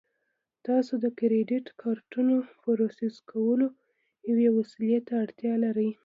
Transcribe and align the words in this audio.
تاسو 0.67 0.93
د 1.03 1.05
کریډیټ 1.19 1.65
کارتونو 1.81 2.35
پروسس 2.61 3.15
کولو 3.31 3.67
یوې 4.29 4.47
وسیلې 4.57 4.99
ته 5.07 5.13
اړتیا 5.23 5.53
لرئ 5.65 5.89